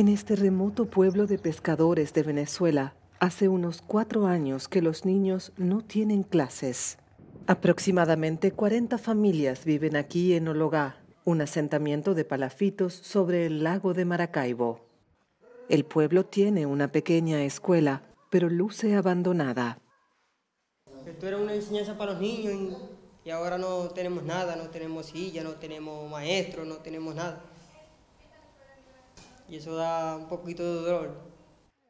En 0.00 0.08
este 0.08 0.34
remoto 0.34 0.86
pueblo 0.86 1.26
de 1.26 1.36
pescadores 1.36 2.14
de 2.14 2.22
Venezuela, 2.22 2.94
hace 3.18 3.50
unos 3.50 3.82
cuatro 3.82 4.26
años 4.26 4.66
que 4.66 4.80
los 4.80 5.04
niños 5.04 5.52
no 5.58 5.82
tienen 5.82 6.22
clases. 6.22 6.96
Aproximadamente 7.46 8.50
40 8.50 8.96
familias 8.96 9.66
viven 9.66 9.96
aquí 9.96 10.32
en 10.32 10.48
Ologá, 10.48 10.96
un 11.26 11.42
asentamiento 11.42 12.14
de 12.14 12.24
palafitos 12.24 12.94
sobre 12.94 13.44
el 13.44 13.62
lago 13.62 13.92
de 13.92 14.06
Maracaibo. 14.06 14.86
El 15.68 15.84
pueblo 15.84 16.24
tiene 16.24 16.64
una 16.64 16.90
pequeña 16.90 17.44
escuela, 17.44 18.02
pero 18.30 18.48
luce 18.48 18.94
abandonada. 18.94 19.82
Esto 21.06 21.28
era 21.28 21.36
una 21.36 21.52
enseñanza 21.52 21.98
para 21.98 22.12
los 22.12 22.22
niños 22.22 22.54
y, 23.22 23.28
ahora 23.28 23.58
no 23.58 23.90
tenemos 23.90 24.22
nada, 24.22 24.56
no 24.56 24.70
tenemos 24.70 25.04
silla, 25.04 25.44
no 25.44 25.56
tenemos 25.56 26.10
maestro, 26.10 26.64
no 26.64 26.76
tenemos 26.76 27.14
nada. 27.14 27.49
Y 29.50 29.56
eso 29.56 29.74
da 29.74 30.16
un 30.16 30.28
poquito 30.28 30.62
de 30.62 30.82
dolor. 30.82 31.30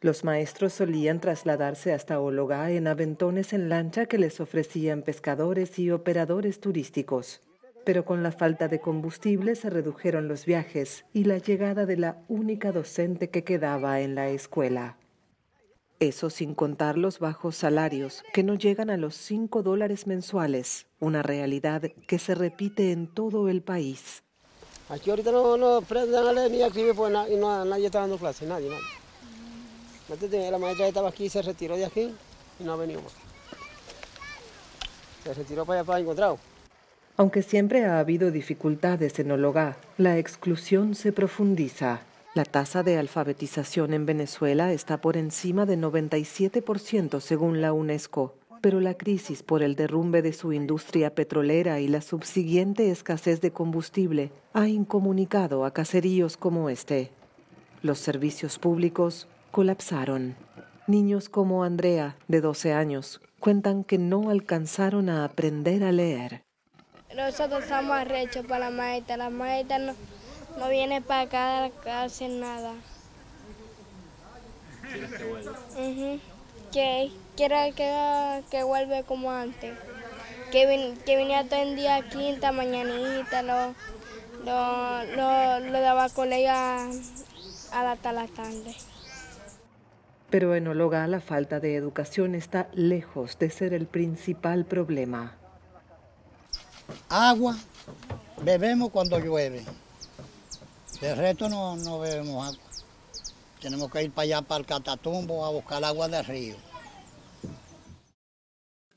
Los 0.00 0.24
maestros 0.24 0.72
solían 0.72 1.20
trasladarse 1.20 1.92
hasta 1.92 2.20
Ologá 2.20 2.70
en 2.70 2.88
aventones 2.88 3.52
en 3.52 3.68
lancha 3.68 4.06
que 4.06 4.18
les 4.18 4.40
ofrecían 4.40 5.02
pescadores 5.02 5.78
y 5.78 5.90
operadores 5.90 6.60
turísticos. 6.60 7.42
Pero 7.84 8.04
con 8.04 8.22
la 8.22 8.32
falta 8.32 8.66
de 8.66 8.80
combustible 8.80 9.54
se 9.54 9.70
redujeron 9.70 10.26
los 10.26 10.46
viajes 10.46 11.04
y 11.12 11.24
la 11.24 11.38
llegada 11.38 11.86
de 11.86 11.96
la 11.96 12.24
única 12.28 12.72
docente 12.72 13.30
que 13.30 13.44
quedaba 13.44 14.00
en 14.00 14.14
la 14.14 14.28
escuela. 14.30 14.98
Eso 16.00 16.28
sin 16.28 16.54
contar 16.54 16.98
los 16.98 17.20
bajos 17.20 17.56
salarios, 17.56 18.24
que 18.32 18.42
no 18.42 18.56
llegan 18.56 18.90
a 18.90 18.96
los 18.96 19.14
5 19.14 19.62
dólares 19.62 20.06
mensuales, 20.08 20.86
una 20.98 21.22
realidad 21.22 21.82
que 22.08 22.18
se 22.18 22.34
repite 22.34 22.90
en 22.90 23.06
todo 23.06 23.48
el 23.48 23.62
país. 23.62 24.23
Aquí 24.88 25.10
ahorita 25.10 25.32
no, 25.32 25.56
no 25.56 25.78
a 25.78 26.32
leer 26.32 26.50
ni 26.50 26.62
a 26.62 26.66
escribir, 26.66 26.94
pues, 26.94 27.12
y 27.30 27.36
no, 27.36 27.64
nadie 27.64 27.86
está 27.86 28.00
dando 28.00 28.18
clase, 28.18 28.46
nadie, 28.46 28.68
nadie 28.68 28.84
la 30.50 30.58
maestra 30.58 30.86
estaba 30.86 31.08
aquí, 31.08 31.28
se 31.28 31.42
retiró 31.42 31.76
de 31.76 31.86
aquí 31.86 32.14
y 32.60 32.64
no 32.64 32.72
ha 32.72 32.76
venido 32.76 33.02
más. 33.02 33.12
Se 35.24 35.34
retiró 35.34 35.64
para 35.64 35.80
allá 35.80 35.86
para 35.86 36.00
encontrado. 36.00 36.38
Aunque 37.16 37.42
siempre 37.42 37.84
ha 37.84 38.00
habido 38.00 38.30
dificultades 38.30 39.18
en 39.18 39.30
Ologá, 39.30 39.76
la 39.96 40.18
exclusión 40.18 40.94
se 40.94 41.12
profundiza. 41.12 42.00
La 42.34 42.44
tasa 42.44 42.82
de 42.82 42.98
alfabetización 42.98 43.94
en 43.94 44.06
Venezuela 44.06 44.72
está 44.72 45.00
por 45.00 45.16
encima 45.16 45.66
de 45.66 45.78
97% 45.78 47.20
según 47.20 47.60
la 47.60 47.72
UNESCO, 47.72 48.34
pero 48.64 48.80
la 48.80 48.94
crisis 48.94 49.42
por 49.42 49.62
el 49.62 49.76
derrumbe 49.76 50.22
de 50.22 50.32
su 50.32 50.54
industria 50.54 51.14
petrolera 51.14 51.80
y 51.80 51.86
la 51.86 52.00
subsiguiente 52.00 52.90
escasez 52.90 53.42
de 53.42 53.50
combustible 53.50 54.32
ha 54.54 54.68
incomunicado 54.68 55.66
a 55.66 55.74
caseríos 55.74 56.38
como 56.38 56.70
este. 56.70 57.10
Los 57.82 57.98
servicios 57.98 58.58
públicos 58.58 59.28
colapsaron. 59.50 60.34
Niños 60.86 61.28
como 61.28 61.62
Andrea, 61.62 62.16
de 62.26 62.40
12 62.40 62.72
años, 62.72 63.20
cuentan 63.38 63.84
que 63.84 63.98
no 63.98 64.30
alcanzaron 64.30 65.10
a 65.10 65.26
aprender 65.26 65.84
a 65.84 65.92
leer. 65.92 66.42
Nosotros 67.14 67.64
estamos 67.64 67.94
arrechos 67.94 68.46
para 68.46 68.70
la 68.70 68.74
maestra. 68.74 69.18
La 69.18 69.28
maestra 69.28 69.78
no, 69.78 69.92
no 70.58 70.70
viene 70.70 71.02
para 71.02 71.20
acá 71.20 71.70
a 72.00 72.04
hacer 72.04 72.30
nada. 72.30 72.72
¿Quieres 74.90 75.10
que 75.12 75.24
vuelva? 75.24 76.33
Que, 76.74 77.12
quiero 77.36 77.56
que, 77.76 78.42
que 78.50 78.64
vuelva 78.64 79.04
como 79.04 79.30
antes. 79.30 79.78
Que, 80.50 80.66
vin, 80.66 80.96
que 81.06 81.16
viniera 81.16 81.44
todo 81.44 81.62
el 81.62 81.76
día 81.76 82.02
quinta, 82.08 82.52
mañanita, 82.52 83.42
lo, 83.42 83.74
lo, 84.44 85.04
lo, 85.04 85.60
lo 85.60 85.80
daba 85.80 86.08
colega 86.10 86.88
hasta 87.72 88.12
la 88.12 88.26
tarde. 88.26 88.74
Pero 90.30 90.56
en 90.56 90.66
Ologa 90.66 91.06
la 91.06 91.20
falta 91.20 91.60
de 91.60 91.76
educación 91.76 92.34
está 92.34 92.68
lejos 92.72 93.38
de 93.38 93.50
ser 93.50 93.72
el 93.72 93.86
principal 93.86 94.64
problema. 94.64 95.36
Agua, 97.08 97.56
bebemos 98.42 98.90
cuando 98.90 99.18
llueve. 99.20 99.64
De 101.00 101.14
resto 101.14 101.48
no, 101.48 101.76
no 101.76 102.00
bebemos 102.00 102.48
agua. 102.48 102.73
Tenemos 103.64 103.90
que 103.90 104.02
ir 104.02 104.10
para 104.10 104.24
allá, 104.24 104.42
para 104.42 104.58
el 104.58 104.66
Catatumbo, 104.66 105.42
a 105.42 105.48
buscar 105.48 105.82
agua 105.82 106.06
del 106.06 106.22
río. 106.22 106.54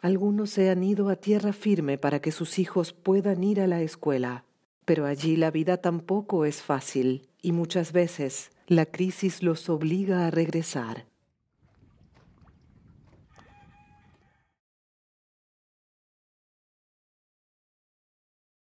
Algunos 0.00 0.50
se 0.50 0.70
han 0.70 0.82
ido 0.82 1.08
a 1.08 1.14
tierra 1.14 1.52
firme 1.52 1.98
para 1.98 2.18
que 2.18 2.32
sus 2.32 2.58
hijos 2.58 2.92
puedan 2.92 3.44
ir 3.44 3.60
a 3.60 3.68
la 3.68 3.80
escuela, 3.80 4.44
pero 4.84 5.06
allí 5.06 5.36
la 5.36 5.52
vida 5.52 5.76
tampoco 5.76 6.44
es 6.44 6.62
fácil 6.62 7.28
y 7.40 7.52
muchas 7.52 7.92
veces 7.92 8.50
la 8.66 8.86
crisis 8.86 9.40
los 9.40 9.68
obliga 9.68 10.26
a 10.26 10.32
regresar. 10.32 11.06